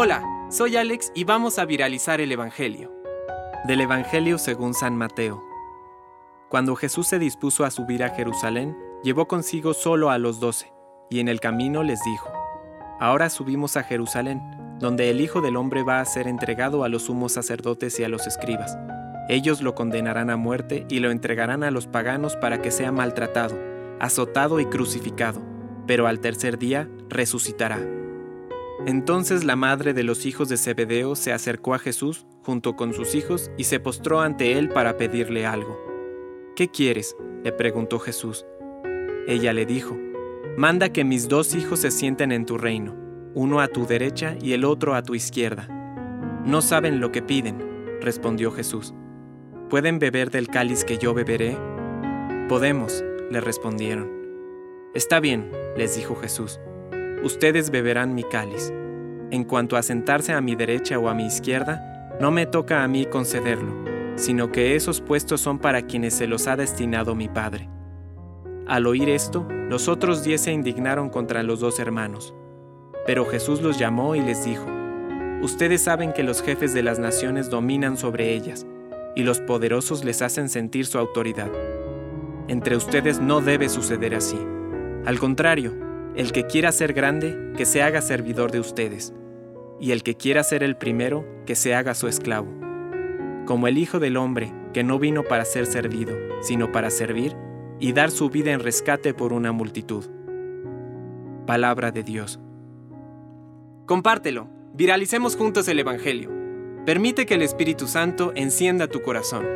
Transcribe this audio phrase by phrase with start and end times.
[0.00, 2.92] Hola, soy Alex y vamos a viralizar el Evangelio.
[3.66, 5.42] Del Evangelio según San Mateo.
[6.48, 10.72] Cuando Jesús se dispuso a subir a Jerusalén, llevó consigo solo a los doce,
[11.10, 12.30] y en el camino les dijo,
[13.00, 14.40] Ahora subimos a Jerusalén,
[14.78, 18.08] donde el Hijo del Hombre va a ser entregado a los sumos sacerdotes y a
[18.08, 18.78] los escribas.
[19.28, 23.58] Ellos lo condenarán a muerte y lo entregarán a los paganos para que sea maltratado,
[23.98, 25.42] azotado y crucificado,
[25.88, 27.97] pero al tercer día resucitará.
[28.86, 33.14] Entonces la madre de los hijos de Zebedeo se acercó a Jesús junto con sus
[33.14, 35.78] hijos y se postró ante él para pedirle algo.
[36.54, 37.16] ¿Qué quieres?
[37.44, 38.46] le preguntó Jesús.
[39.26, 39.96] Ella le dijo,
[40.56, 42.96] Manda que mis dos hijos se sienten en tu reino,
[43.34, 45.68] uno a tu derecha y el otro a tu izquierda.
[46.44, 48.94] No saben lo que piden, respondió Jesús.
[49.70, 51.56] ¿Pueden beber del cáliz que yo beberé?
[52.48, 54.10] Podemos, le respondieron.
[54.94, 56.58] Está bien, les dijo Jesús.
[57.22, 58.72] Ustedes beberán mi cáliz.
[59.30, 62.88] En cuanto a sentarse a mi derecha o a mi izquierda, no me toca a
[62.88, 63.74] mí concederlo,
[64.16, 67.68] sino que esos puestos son para quienes se los ha destinado mi Padre.
[68.66, 72.34] Al oír esto, los otros diez se indignaron contra los dos hermanos.
[73.06, 74.66] Pero Jesús los llamó y les dijo,
[75.40, 78.66] Ustedes saben que los jefes de las naciones dominan sobre ellas,
[79.14, 81.50] y los poderosos les hacen sentir su autoridad.
[82.48, 84.38] Entre ustedes no debe suceder así.
[85.06, 85.87] Al contrario,
[86.18, 89.14] el que quiera ser grande, que se haga servidor de ustedes,
[89.78, 92.48] y el que quiera ser el primero, que se haga su esclavo.
[93.46, 97.36] Como el Hijo del Hombre, que no vino para ser servido, sino para servir,
[97.78, 100.06] y dar su vida en rescate por una multitud.
[101.46, 102.40] Palabra de Dios.
[103.86, 106.32] Compártelo, viralicemos juntos el Evangelio.
[106.84, 109.46] Permite que el Espíritu Santo encienda tu corazón.